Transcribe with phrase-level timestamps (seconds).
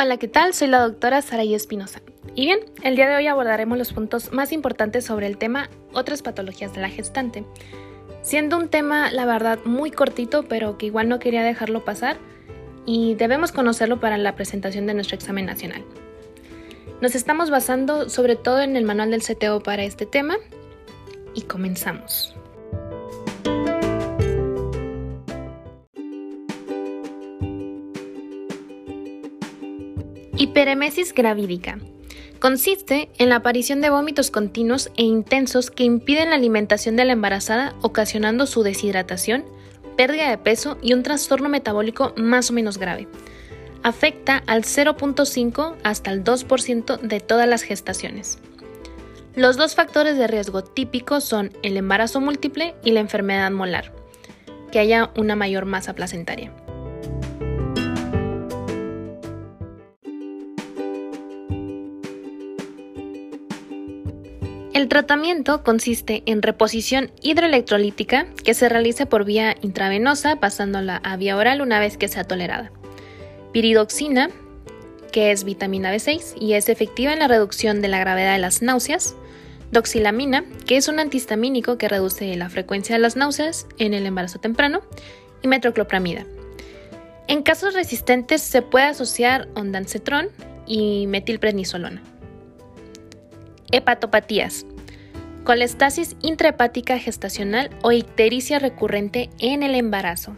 [0.00, 0.54] Hola, ¿qué tal?
[0.54, 2.00] Soy la doctora Saraí Espinosa.
[2.36, 6.22] Y bien, el día de hoy abordaremos los puntos más importantes sobre el tema otras
[6.22, 7.44] patologías de la gestante.
[8.22, 12.16] Siendo un tema, la verdad, muy cortito, pero que igual no quería dejarlo pasar
[12.86, 15.84] y debemos conocerlo para la presentación de nuestro examen nacional.
[17.00, 20.36] Nos estamos basando sobre todo en el manual del CTO para este tema
[21.34, 22.37] y comenzamos.
[30.40, 31.80] Hiperemesis gravídica.
[32.38, 37.14] Consiste en la aparición de vómitos continuos e intensos que impiden la alimentación de la
[37.14, 39.44] embarazada, ocasionando su deshidratación,
[39.96, 43.08] pérdida de peso y un trastorno metabólico más o menos grave.
[43.82, 48.38] Afecta al 0.5 hasta el 2% de todas las gestaciones.
[49.34, 53.92] Los dos factores de riesgo típicos son el embarazo múltiple y la enfermedad molar,
[54.70, 56.52] que haya una mayor masa placentaria.
[64.78, 71.36] El tratamiento consiste en reposición hidroelectrolítica que se realiza por vía intravenosa pasándola a vía
[71.36, 72.70] oral una vez que sea tolerada.
[73.52, 74.30] Piridoxina,
[75.10, 78.62] que es vitamina B6 y es efectiva en la reducción de la gravedad de las
[78.62, 79.16] náuseas.
[79.72, 84.38] Doxilamina, que es un antihistamínico que reduce la frecuencia de las náuseas en el embarazo
[84.38, 84.82] temprano.
[85.42, 86.24] Y metroclopramida.
[87.26, 90.28] En casos resistentes se puede asociar ondansetron
[90.68, 92.00] y metilprednisolona.
[93.70, 94.64] Hepatopatías.
[95.44, 100.36] Colestasis intrahepática gestacional o ictericia recurrente en el embarazo.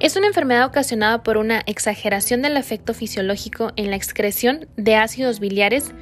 [0.00, 5.40] Es una enfermedad ocasionada por una exageración del efecto fisiológico en la excreción de ácidos
[5.40, 5.92] biliares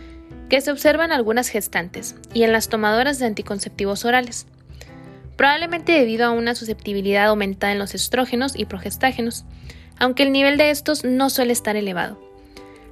[0.48, 4.46] que se observa en algunas gestantes y en las tomadoras de anticonceptivos orales,
[5.36, 9.44] probablemente debido a una susceptibilidad aumentada en los estrógenos y progestágenos,
[9.98, 12.20] aunque el nivel de estos no suele estar elevado.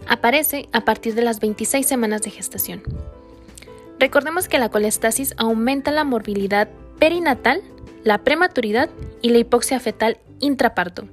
[0.09, 2.83] Aparece a partir de las 26 semanas de gestación.
[3.99, 6.69] Recordemos que la colestasis aumenta la morbilidad
[6.99, 7.63] perinatal,
[8.05, 8.91] la prematuridad
[9.23, 11.09] y la hipoxia fetal intraparto.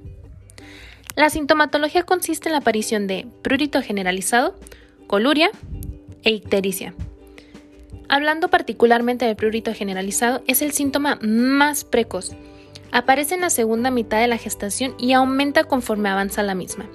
[1.16, 4.56] La sintomatología consiste en la aparición de prurito generalizado,
[5.06, 5.50] coluria
[6.22, 6.94] e ictericia.
[8.08, 12.32] Hablando particularmente del prurito generalizado, es el síntoma más precoz.
[12.92, 16.86] Aparece en la segunda mitad de la gestación y aumenta conforme avanza la misma.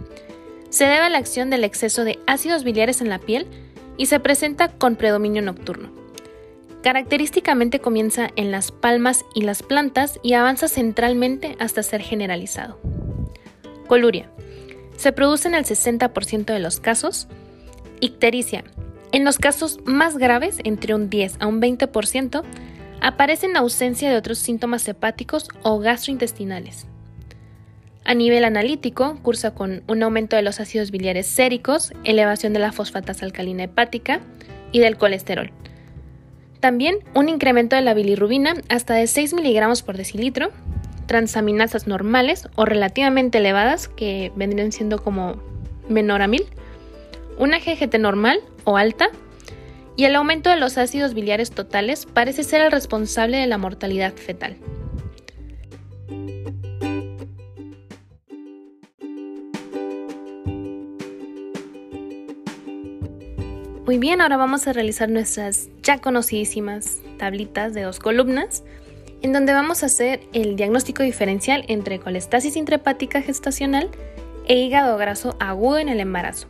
[0.70, 3.48] Se debe a la acción del exceso de ácidos biliares en la piel,
[4.00, 5.90] y se presenta con predominio nocturno.
[6.82, 12.80] Característicamente comienza en las palmas y las plantas y avanza centralmente hasta ser generalizado.
[13.88, 14.32] Coluria.
[14.96, 17.28] Se produce en el 60% de los casos.
[18.00, 18.64] Ictericia.
[19.12, 22.44] En los casos más graves, entre un 10 a un 20%,
[23.02, 26.88] aparece en ausencia de otros síntomas hepáticos o gastrointestinales.
[28.06, 32.72] A nivel analítico, cursa con un aumento de los ácidos biliares séricos, elevación de la
[32.72, 34.22] fosfatasa alcalina hepática
[34.72, 35.52] y del colesterol.
[36.60, 40.50] También un incremento de la bilirrubina hasta de 6 miligramos por decilitro,
[41.06, 45.42] transaminasas normales o relativamente elevadas, que vendrían siendo como
[45.88, 46.44] menor a 1000,
[47.38, 49.10] una GGT normal o alta,
[49.96, 54.14] y el aumento de los ácidos biliares totales parece ser el responsable de la mortalidad
[54.14, 54.56] fetal.
[64.00, 68.64] Bien, ahora vamos a realizar nuestras ya conocidísimas tablitas de dos columnas,
[69.22, 73.90] en donde vamos a hacer el diagnóstico diferencial entre colestasis intrahepática gestacional
[74.48, 76.48] e hígado graso agudo en el embarazo.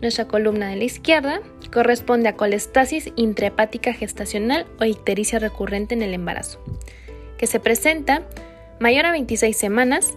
[0.00, 6.14] Nuestra columna de la izquierda corresponde a colestasis intrahepática gestacional o ictericia recurrente en el
[6.14, 6.64] embarazo,
[7.36, 8.22] que se presenta
[8.80, 10.14] mayor a 26 semanas,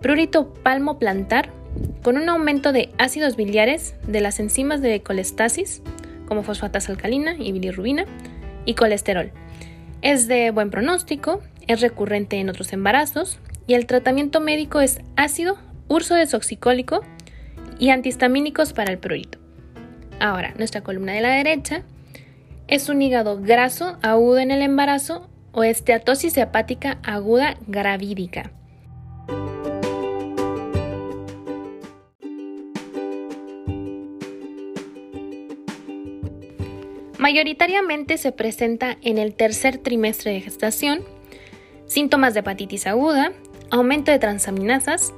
[0.00, 1.50] prurito palmo plantar
[2.04, 5.82] con un aumento de ácidos biliares de las enzimas de colestasis,
[6.28, 8.04] como fosfatasa alcalina y bilirrubina,
[8.66, 9.32] y colesterol.
[10.02, 15.56] Es de buen pronóstico, es recurrente en otros embarazos y el tratamiento médico es ácido,
[15.88, 17.00] urso desoxicólico
[17.78, 19.38] y antihistamínicos para el prurito.
[20.20, 21.84] Ahora, nuestra columna de la derecha
[22.68, 28.50] es un hígado graso agudo en el embarazo o esteatosis hepática aguda gravídica.
[37.24, 41.00] Mayoritariamente se presenta en el tercer trimestre de gestación,
[41.86, 43.32] síntomas de hepatitis aguda,
[43.70, 45.14] aumento de transaminasas,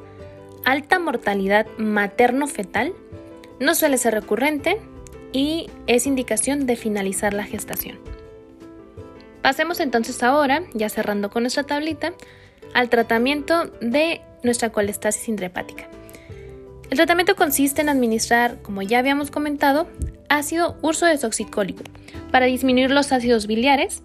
[0.64, 2.92] alta mortalidad materno-fetal,
[3.58, 4.78] no suele ser recurrente
[5.32, 7.98] y es indicación de finalizar la gestación.
[9.42, 12.12] Pasemos entonces ahora, ya cerrando con nuestra tablita,
[12.72, 15.88] al tratamiento de nuestra colestasis intrahepática.
[16.88, 19.88] El tratamiento consiste en administrar, como ya habíamos comentado,
[20.28, 21.82] ácido urso desoxicólico
[22.30, 24.02] para disminuir los ácidos biliares,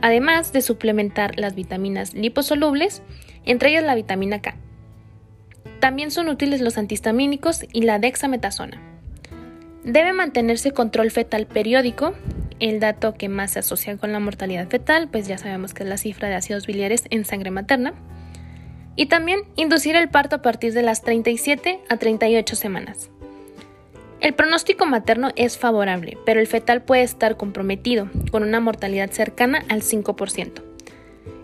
[0.00, 3.02] además de suplementar las vitaminas liposolubles,
[3.44, 4.56] entre ellas la vitamina K.
[5.80, 8.80] También son útiles los antihistamínicos y la dexametasona.
[9.84, 12.14] Debe mantenerse control fetal periódico.
[12.60, 15.88] El dato que más se asocia con la mortalidad fetal, pues ya sabemos que es
[15.88, 17.94] la cifra de ácidos biliares en sangre materna.
[18.94, 23.10] Y también inducir el parto a partir de las 37 a 38 semanas.
[24.22, 29.64] El pronóstico materno es favorable, pero el fetal puede estar comprometido, con una mortalidad cercana
[29.68, 30.62] al 5%.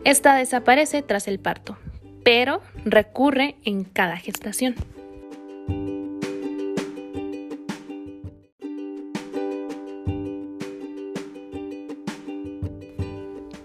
[0.04, 1.76] Esta desaparece tras el parto,
[2.22, 4.76] pero recurre en cada gestación.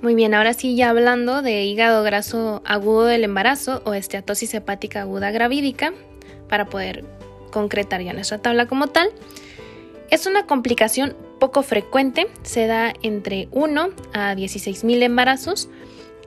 [0.01, 5.01] Muy bien, ahora sí ya hablando de hígado graso agudo del embarazo o esteatosis hepática
[5.01, 5.93] aguda gravídica,
[6.49, 7.05] para poder
[7.53, 9.09] concretar ya nuestra tabla como tal.
[10.09, 15.69] Es una complicación poco frecuente, se da entre 1 a 16 mil embarazos,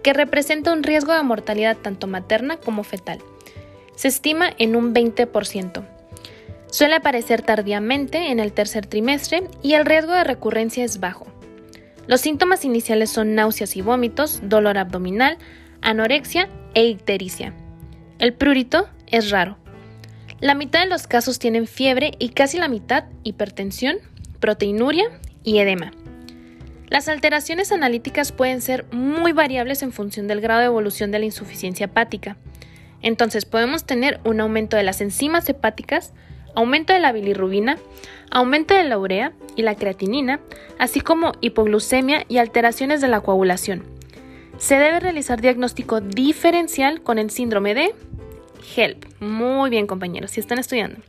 [0.03, 3.19] que representa un riesgo de mortalidad tanto materna como fetal.
[3.97, 5.85] Se estima en un 20%.
[6.71, 11.27] Suele aparecer tardíamente en el tercer trimestre y el riesgo de recurrencia es bajo.
[12.07, 15.39] Los síntomas iniciales son náuseas y vómitos, dolor abdominal,
[15.81, 17.53] anorexia e ictericia.
[18.19, 19.57] El prurito es raro.
[20.41, 23.97] La mitad de los casos tienen fiebre y casi la mitad hipertensión,
[24.39, 25.07] proteinuria
[25.43, 25.93] y edema.
[26.89, 31.25] Las alteraciones analíticas pueden ser muy variables en función del grado de evolución de la
[31.25, 32.37] insuficiencia hepática.
[33.01, 36.13] Entonces podemos tener un aumento de las enzimas hepáticas,
[36.55, 37.79] aumento de la bilirrubina,
[38.31, 40.41] aumento de la urea y la creatinina,
[40.79, 43.85] así como hipoglucemia y alteraciones de la coagulación.
[44.59, 47.95] Se debe realizar diagnóstico diferencial con el síndrome de
[48.75, 49.05] HELP.
[49.21, 51.01] Muy bien compañeros, si están estudiando.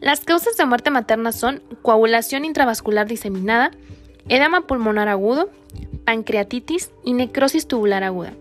[0.00, 3.72] Las causas de muerte materna son coagulación intravascular diseminada,
[4.28, 5.50] edema pulmonar agudo,
[6.04, 8.34] pancreatitis y necrosis tubular aguda.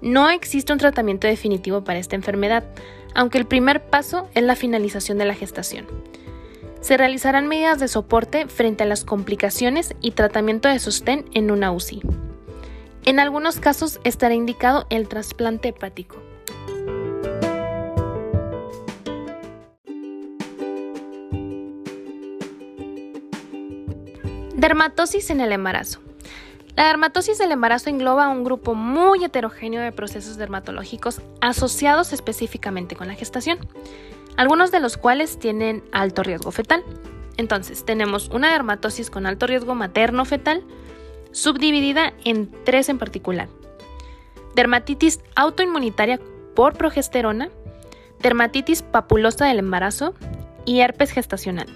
[0.00, 2.64] No existe un tratamiento definitivo para esta enfermedad,
[3.14, 5.86] aunque el primer paso es la finalización de la gestación.
[6.80, 11.72] Se realizarán medidas de soporte frente a las complicaciones y tratamiento de sostén en una
[11.72, 12.02] UCI.
[13.06, 16.16] En algunos casos estará indicado el trasplante hepático.
[24.56, 26.00] Dermatosis en el embarazo.
[26.76, 33.08] La dermatosis del embarazo engloba un grupo muy heterogéneo de procesos dermatológicos asociados específicamente con
[33.08, 33.58] la gestación,
[34.36, 36.84] algunos de los cuales tienen alto riesgo fetal.
[37.36, 40.62] Entonces, tenemos una dermatosis con alto riesgo materno-fetal,
[41.32, 43.48] subdividida en tres en particular.
[44.54, 46.20] Dermatitis autoinmunitaria
[46.54, 47.48] por progesterona,
[48.20, 50.14] dermatitis papulosa del embarazo
[50.64, 51.66] y herpes gestacional.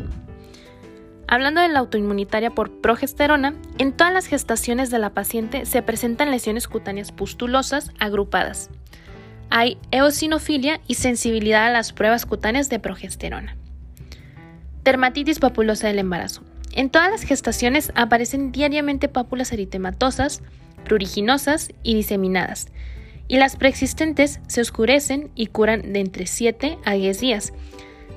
[1.30, 6.30] Hablando de la autoinmunitaria por progesterona, en todas las gestaciones de la paciente se presentan
[6.30, 8.70] lesiones cutáneas pustulosas agrupadas.
[9.50, 13.56] Hay eosinofilia y sensibilidad a las pruebas cutáneas de progesterona.
[14.84, 16.40] Dermatitis papulosa del embarazo.
[16.72, 20.40] En todas las gestaciones aparecen diariamente pápulas eritematosas,
[20.86, 22.68] pruriginosas y diseminadas,
[23.26, 27.52] y las preexistentes se oscurecen y curan de entre 7 a 10 días,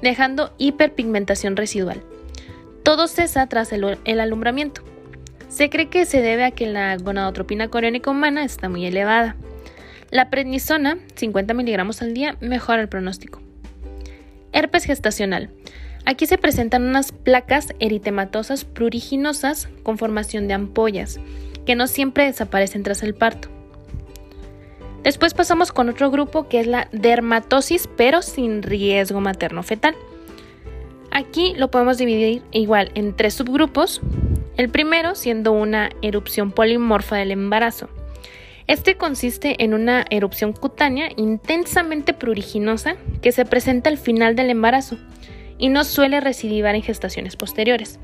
[0.02, 2.06] dejando hiperpigmentación residual.
[2.84, 4.82] Todo cesa tras el, alumbramiento.
[5.50, 9.36] Se cree que se debe a que la gonadotropina coriónica humana está muy elevada.
[10.10, 13.42] La prednisona, 50 miligramos al día, mejora el pronóstico.
[14.52, 15.50] Herpes gestacional.
[16.06, 21.20] Aquí se presentan unas placas eritematosas pruriginosas con formación de ampollas,
[21.66, 23.50] que no siempre desaparecen tras el parto.
[25.04, 29.96] Después pasamos con otro grupo que es la dermatosis, pero sin riesgo materno-fetal.
[31.12, 34.02] Aquí lo podemos dividir igual en tres subgrupos.
[34.56, 37.90] El primero siendo una erupción polimorfa del embarazo.
[38.68, 44.98] Este consiste en una erupción cutánea intensamente pruriginosa que se presenta al final del embarazo
[45.58, 48.00] y no suele recidivar en gestaciones posteriores.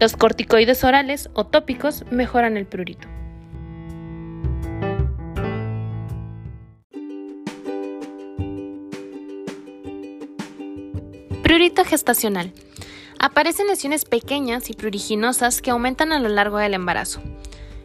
[0.00, 3.06] Los corticoides orales o tópicos mejoran el prurito.
[11.50, 12.52] Prurito gestacional.
[13.18, 17.20] Aparecen lesiones pequeñas y pruriginosas que aumentan a lo largo del embarazo.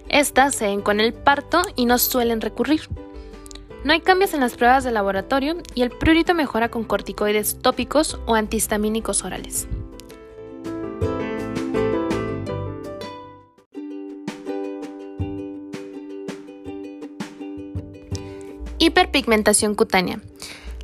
[0.07, 2.81] Estas se ven con el parto y no suelen recurrir.
[3.84, 8.19] No hay cambios en las pruebas de laboratorio y el prurito mejora con corticoides tópicos
[8.27, 9.67] o antihistamínicos orales.
[18.77, 20.19] Hiperpigmentación cutánea.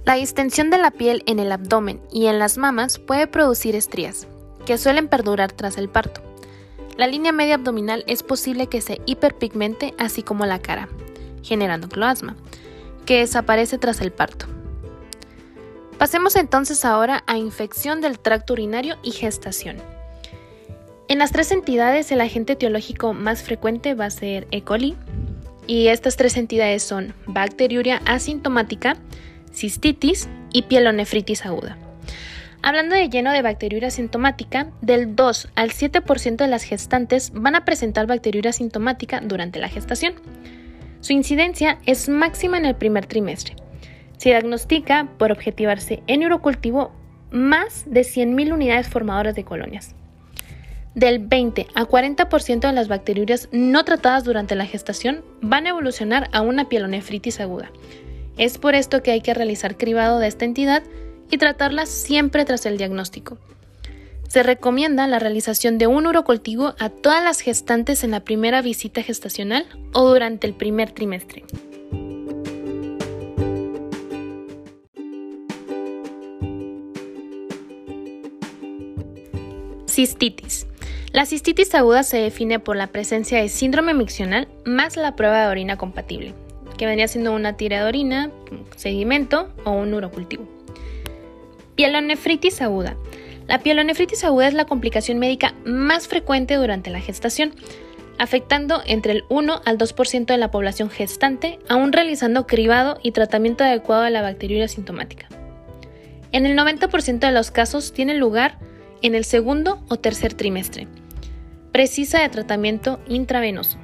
[0.04, 4.28] La distensión de la piel en el abdomen y en las mamas puede producir estrías,
[4.66, 6.22] que suelen perdurar tras el parto.
[6.98, 10.90] La línea media abdominal es posible que se hiperpigmente así como la cara,
[11.44, 12.36] generando cloasma,
[13.06, 14.48] que desaparece tras el parto.
[16.00, 19.78] Pasemos entonces ahora a infección del tracto urinario y gestación.
[21.08, 24.64] En las tres entidades el agente etiológico más frecuente va a ser E.
[24.64, 24.96] coli
[25.68, 28.98] y estas tres entidades son bacteriuria asintomática,
[29.54, 31.78] cistitis y pielonefritis aguda.
[32.64, 37.66] Hablando de lleno de bacteriuria asintomática, del 2 al 7% de las gestantes van a
[37.66, 40.14] presentar bacteriuria asintomática durante la gestación.
[41.00, 43.56] Su incidencia es máxima en el primer trimestre.
[44.18, 46.92] Se diagnostica por objetivarse en urocultivo
[47.32, 49.96] más de 100.000 unidades formadoras de colonias.
[50.94, 56.30] Del 20 a 40% de las bacteriurias no tratadas durante la gestación van a evolucionar
[56.34, 57.72] a una pielonefritis aguda.
[58.42, 60.82] Es por esto que hay que realizar cribado de esta entidad
[61.30, 63.38] y tratarla siempre tras el diagnóstico.
[64.28, 69.04] Se recomienda la realización de un urocultivo a todas las gestantes en la primera visita
[69.04, 71.44] gestacional o durante el primer trimestre.
[79.88, 80.66] Cistitis.
[81.14, 85.48] La cistitis aguda se define por la presencia de síndrome miccional más la prueba de
[85.48, 86.34] orina compatible,
[86.82, 88.32] que vendría siendo una tira de orina,
[88.76, 90.48] sedimento o un urocultivo.
[91.76, 92.98] Pielonefritis aguda.
[93.48, 97.54] La pielonefritis aguda es la complicación médica más frecuente durante la gestación,
[98.18, 103.64] afectando entre el 1 al 2% de la población gestante, aún realizando cribado y tratamiento
[103.64, 105.28] adecuado de la bacteriuria sintomática.
[106.32, 108.58] En el 90% de los casos tiene lugar
[109.04, 110.88] en el segundo o tercer trimestre.
[111.72, 113.78] Precisa de tratamiento intravenoso.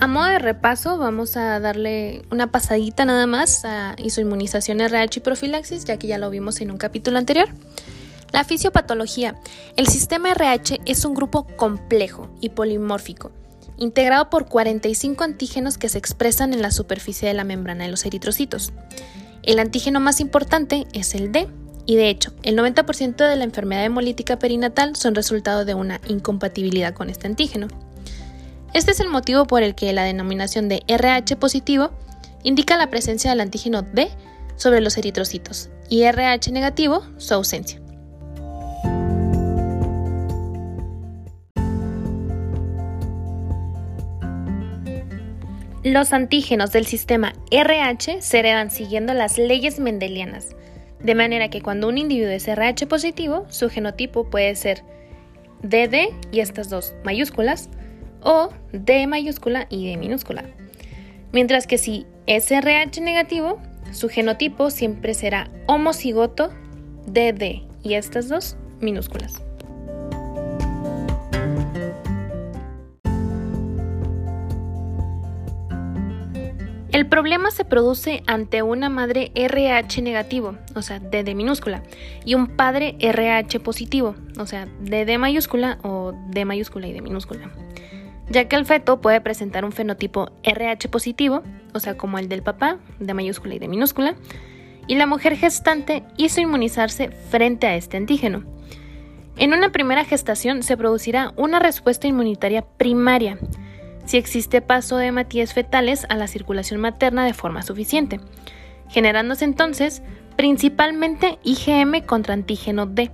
[0.00, 5.22] A modo de repaso, vamos a darle una pasadita nada más a isoinmunización RH y
[5.22, 7.50] profilaxis, ya que ya lo vimos en un capítulo anterior.
[8.32, 9.38] La fisiopatología.
[9.76, 13.30] El sistema RH es un grupo complejo y polimórfico,
[13.76, 18.06] integrado por 45 antígenos que se expresan en la superficie de la membrana de los
[18.06, 18.72] eritrocitos.
[19.42, 21.46] El antígeno más importante es el D,
[21.84, 26.94] y de hecho, el 90% de la enfermedad hemolítica perinatal son resultado de una incompatibilidad
[26.94, 27.68] con este antígeno.
[28.72, 31.90] Este es el motivo por el que la denominación de RH positivo
[32.44, 34.08] indica la presencia del antígeno D
[34.56, 37.80] sobre los eritrocitos y RH negativo su ausencia.
[45.82, 50.54] Los antígenos del sistema RH se heredan siguiendo las leyes mendelianas,
[51.02, 54.84] de manera que cuando un individuo es RH positivo, su genotipo puede ser
[55.62, 57.70] DD y estas dos mayúsculas,
[58.22, 60.44] o D mayúscula y D minúscula.
[61.32, 63.60] Mientras que si es RH negativo,
[63.92, 66.50] su genotipo siempre será homocigoto
[67.06, 69.42] DD y estas dos minúsculas.
[76.92, 81.84] El problema se produce ante una madre RH negativo, o sea, DD minúscula,
[82.24, 87.50] y un padre RH positivo, o sea, DD mayúscula o D mayúscula y D minúscula
[88.30, 91.42] ya que el feto puede presentar un fenotipo RH positivo,
[91.74, 94.14] o sea, como el del papá, de mayúscula y de minúscula,
[94.86, 98.44] y la mujer gestante hizo inmunizarse frente a este antígeno.
[99.36, 103.38] En una primera gestación se producirá una respuesta inmunitaria primaria,
[104.06, 108.20] si existe paso de hematíes fetales a la circulación materna de forma suficiente,
[108.88, 110.02] generándose entonces
[110.36, 113.10] principalmente IgM contra antígeno D,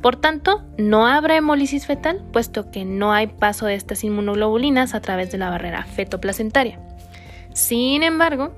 [0.00, 5.00] por tanto, no habrá hemólisis fetal, puesto que no hay paso de estas inmunoglobulinas a
[5.00, 6.80] través de la barrera fetoplacentaria.
[7.52, 8.54] Sin embargo,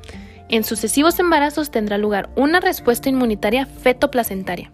[0.49, 4.70] en sucesivos embarazos tendrá lugar una respuesta inmunitaria fetoplacentaria.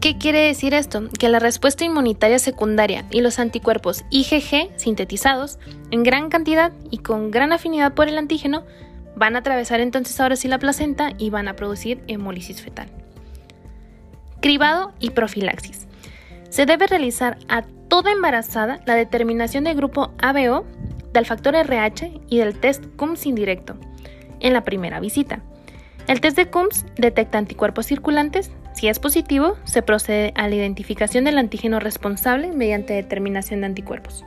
[0.00, 1.08] ¿Qué quiere decir esto?
[1.16, 5.60] Que la respuesta inmunitaria secundaria y los anticuerpos IgG sintetizados
[5.92, 8.64] en gran cantidad y con gran afinidad por el antígeno
[9.16, 12.88] Van a atravesar entonces ahora sí la placenta y van a producir hemólisis fetal.
[14.40, 15.86] Cribado y profilaxis.
[16.48, 20.66] Se debe realizar a toda embarazada la determinación del grupo ABO,
[21.12, 23.76] del factor RH y del test CUMS indirecto
[24.40, 25.40] en la primera visita.
[26.08, 28.50] El test de CUMS detecta anticuerpos circulantes.
[28.74, 34.24] Si es positivo, se procede a la identificación del antígeno responsable mediante determinación de anticuerpos.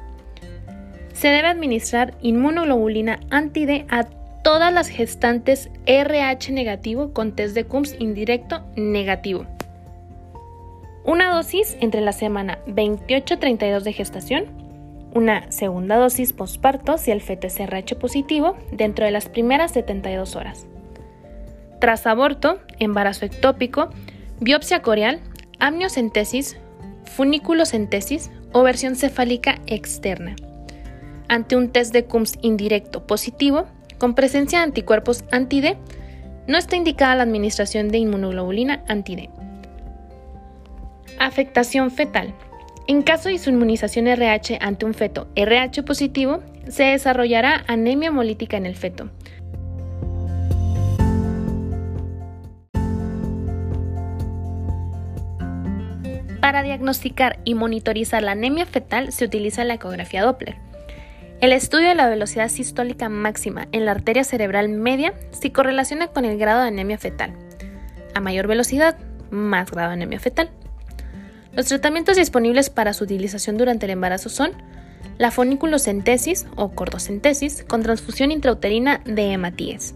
[1.14, 4.06] Se debe administrar inmunoglobulina anti-D a
[4.46, 9.48] todas las gestantes RH negativo con test de CUMS indirecto negativo.
[11.04, 14.46] una dosis entre la semana 28-32 de gestación,
[15.16, 20.36] una segunda dosis posparto si el feto es RH positivo dentro de las primeras 72
[20.36, 20.68] horas.
[21.82, 23.90] Tras aborto, embarazo ectópico,
[24.42, 25.22] biopsia coreal,
[25.58, 26.56] amniocentesis,
[27.16, 30.36] funiculocentesis o versión cefálica externa.
[31.30, 33.66] Ante un test de CUMS indirecto positivo,
[33.98, 35.78] con presencia de anticuerpos anti-D,
[36.48, 39.30] no está indicada la administración de inmunoglobulina anti-D.
[41.20, 42.34] Afectación fetal.
[42.88, 48.58] En caso de su inmunización RH ante un feto RH positivo, se desarrollará anemia hemolítica
[48.58, 49.10] en el feto.
[56.42, 60.65] Para diagnosticar y monitorizar la anemia fetal se utiliza la ecografía Doppler.
[61.46, 66.26] El estudio de la velocidad sistólica máxima en la arteria cerebral media se correlaciona con
[66.26, 67.36] el grado de anemia fetal.
[68.16, 68.98] A mayor velocidad,
[69.30, 70.50] más grado de anemia fetal.
[71.54, 74.54] Los tratamientos disponibles para su utilización durante el embarazo son
[75.20, 79.94] la foniculocentesis o cordocentesis con transfusión intrauterina de hematíes,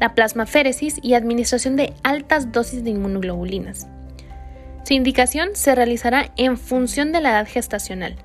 [0.00, 3.86] la plasmaféresis y administración de altas dosis de inmunoglobulinas.
[4.82, 8.16] Su indicación se realizará en función de la edad gestacional,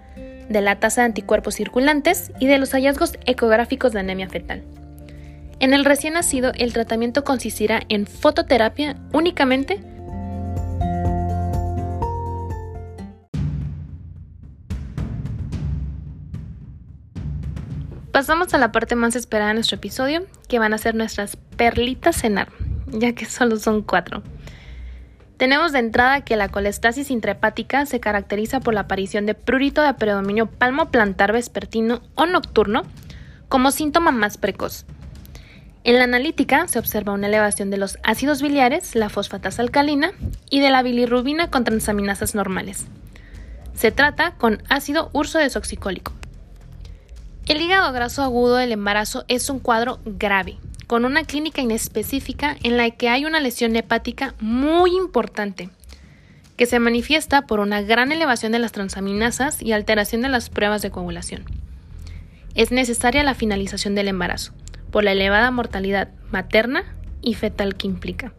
[0.50, 4.64] de la tasa de anticuerpos circulantes y de los hallazgos ecográficos de anemia fetal.
[5.60, 9.80] En el recién nacido, el tratamiento consistirá en fototerapia únicamente
[18.14, 22.16] Pasamos a la parte más esperada de nuestro episodio, que van a ser nuestras perlitas
[22.16, 22.50] cenar,
[22.86, 24.22] ya que solo son cuatro.
[25.38, 29.94] Tenemos de entrada que la colestasis intrahepática se caracteriza por la aparición de prurito de
[29.94, 32.84] predominio palmo-plantar vespertino o nocturno
[33.50, 34.86] como síntoma más precoz.
[35.84, 40.12] En la analítica se observa una elevación de los ácidos biliares, la fosfatasa alcalina
[40.50, 42.86] y de la bilirrubina con transaminasas normales.
[43.74, 46.14] Se trata con ácido urso desoxicólico.
[47.48, 52.78] El hígado graso agudo del embarazo es un cuadro grave, con una clínica inespecífica en
[52.78, 55.70] la que hay una lesión hepática muy importante,
[56.58, 60.82] que se manifiesta por una gran elevación de las transaminasas y alteración de las pruebas
[60.82, 61.46] de coagulación.
[62.56, 64.54] Es necesaria la finalización del embarazo,
[64.92, 66.84] por la elevada mortalidad materna
[67.22, 68.34] y fetal que implica.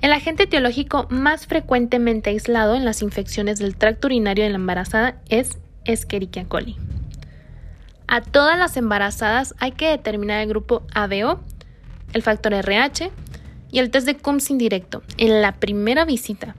[0.00, 5.20] El agente etiológico más frecuentemente aislado en las infecciones del tracto urinario de la embarazada
[5.28, 6.76] es Escherichia coli.
[8.12, 11.40] A todas las embarazadas hay que determinar el grupo ABO,
[12.12, 13.10] el factor RH
[13.70, 16.54] y el test de CUMS indirecto en la primera visita.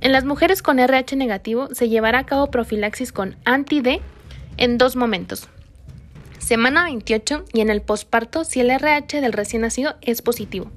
[0.00, 4.00] En las mujeres con RH negativo se llevará a cabo profilaxis con anti-D
[4.56, 5.48] en dos momentos.
[6.38, 10.70] Semana 28 y en el posparto si el RH del recién nacido es positivo.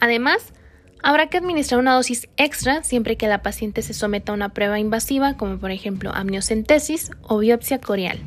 [0.00, 0.54] Además,
[1.02, 4.78] habrá que administrar una dosis extra siempre que la paciente se someta a una prueba
[4.78, 8.20] invasiva como por ejemplo amniocentesis o biopsia corial.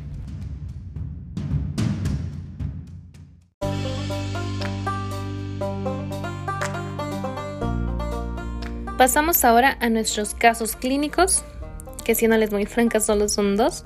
[9.04, 11.44] Pasamos ahora a nuestros casos clínicos,
[12.06, 13.84] que les muy francas solo son dos,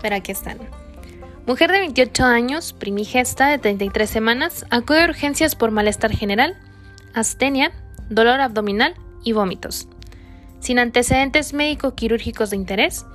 [0.00, 0.58] pero aquí están.
[1.46, 6.58] Mujer de 28 años, primigesta de 33 semanas, acude a urgencias por malestar general,
[7.14, 7.70] astenia,
[8.10, 9.86] dolor abdominal y vómitos.
[10.58, 13.06] Sin antecedentes médico-quirúrgicos de interés.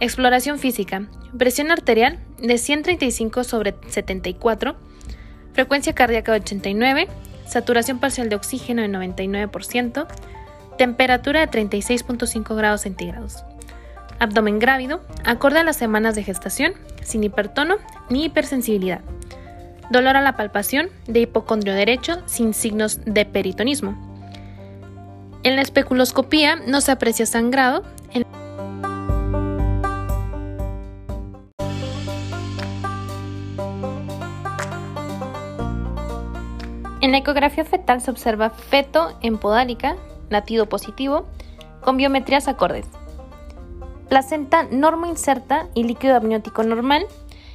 [0.00, 1.08] Exploración física.
[1.38, 4.76] Presión arterial de 135 sobre 74.
[5.54, 7.08] Frecuencia cardíaca de 89
[7.52, 10.06] saturación parcial de oxígeno de 99%,
[10.82, 13.44] temperatura de 36.5 grados centígrados.
[14.18, 16.72] Abdomen grávido, acorde a las semanas de gestación,
[17.04, 17.76] sin hipertono
[18.10, 19.00] ni hipersensibilidad.
[19.90, 23.96] Dolor a la palpación, de hipocondrio derecho, sin signos de peritonismo.
[25.44, 27.84] En la especuloscopía no se aprecia sangrado.
[37.00, 39.96] En la ecografía fetal se observa feto en podálica,
[40.32, 41.26] latido positivo,
[41.80, 42.86] con biometrías acordes.
[44.08, 47.06] Placenta normo inserta y líquido amniótico normal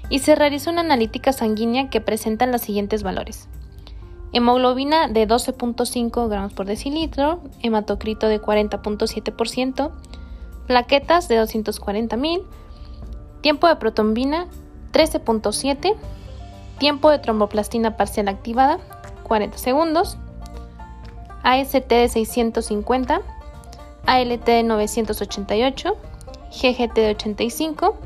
[0.09, 3.47] y se realiza una analítica sanguínea que presenta los siguientes valores.
[4.33, 9.91] Hemoglobina de 12.5 gramos por decilitro, hematocrito de 40.7%,
[10.67, 12.43] plaquetas de 240.000,
[13.41, 14.47] tiempo de protombina
[14.91, 15.95] 13.7,
[16.77, 18.79] tiempo de tromboplastina parcial activada
[19.23, 20.17] 40 segundos,
[21.47, 23.21] AST de 650,
[24.05, 25.95] ALT de 988,
[26.51, 27.97] GGT de 85,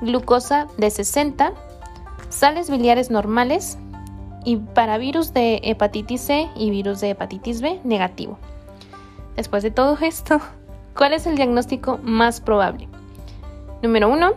[0.00, 1.54] glucosa de 60,
[2.28, 3.78] sales biliares normales
[4.44, 8.38] y para virus de hepatitis C y virus de hepatitis B negativo.
[9.34, 10.40] después de todo esto,
[10.96, 12.86] ¿cuál es el diagnóstico más probable?
[13.82, 14.34] Número 1,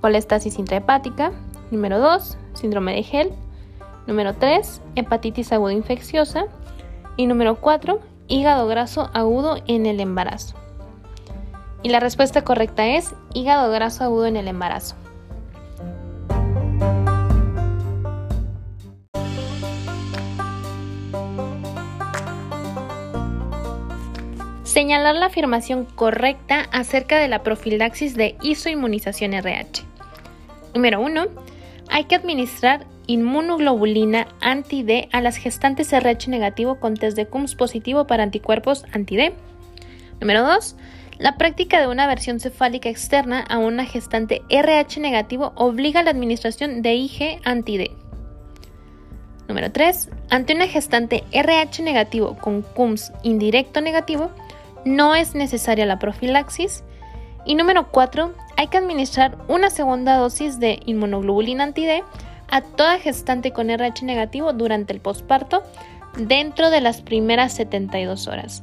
[0.00, 1.32] colestasis intrahepática.
[1.72, 3.32] Número 2, síndrome de Gel.
[4.06, 6.44] Número 3, hepatitis aguda infecciosa.
[7.16, 10.56] Y número 4, hígado graso agudo en el embarazo.
[11.82, 14.96] Y la respuesta correcta es hígado graso agudo en el embarazo.
[24.74, 29.84] Señalar la afirmación correcta acerca de la profilaxis de isoinmunización RH.
[30.74, 31.26] Número 1.
[31.90, 38.06] Hay que administrar inmunoglobulina anti-D a las gestantes RH negativo con test de CUMS positivo
[38.06, 39.34] para anticuerpos anti-D.
[40.20, 40.76] Número 2.
[41.18, 46.10] La práctica de una versión cefálica externa a una gestante RH negativo obliga a la
[46.10, 47.90] administración de IG anti-D.
[49.48, 50.10] Número 3.
[50.30, 54.30] Ante una gestante RH negativo con CUMS indirecto negativo,
[54.84, 56.82] no es necesaria la profilaxis.
[57.46, 62.02] Y número 4, hay que administrar una segunda dosis de inmunoglobulina anti-D
[62.54, 65.64] a toda gestante con RH negativo durante el posparto
[66.16, 68.62] dentro de las primeras 72 horas.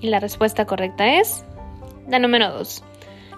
[0.00, 1.44] Y la respuesta correcta es
[2.08, 2.82] la número 2.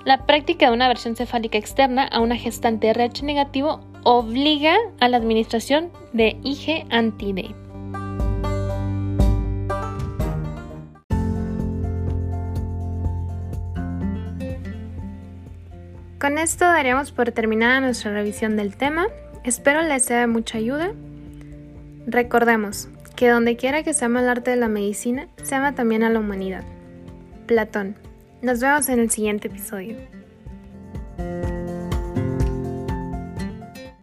[0.07, 5.19] La práctica de una versión cefálica externa a una gestante RH negativo obliga a la
[5.19, 7.55] administración de IG anti-D.
[16.19, 19.07] Con esto daríamos por terminada nuestra revisión del tema.
[19.51, 20.93] Espero les sea de mucha ayuda.
[22.07, 26.05] Recordemos que donde quiera que se ama el arte de la medicina, se ama también
[26.05, 26.63] a la humanidad.
[27.49, 27.97] Platón.
[28.43, 29.97] Nos vemos en el siguiente episodio.